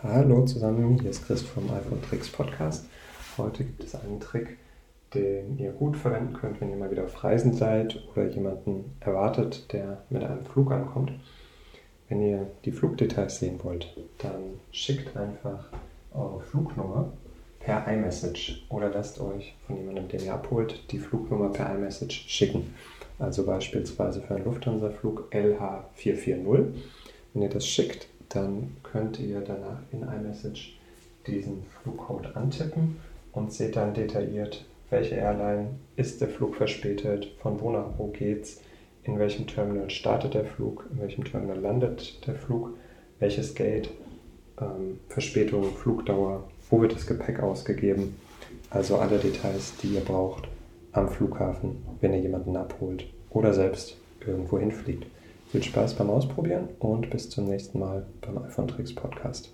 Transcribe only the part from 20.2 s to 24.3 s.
ihr abholt, die Flugnummer per iMessage schicken. Also beispielsweise